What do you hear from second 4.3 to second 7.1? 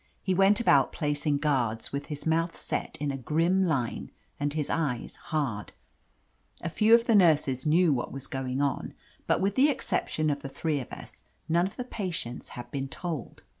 and his eyes hard. A few of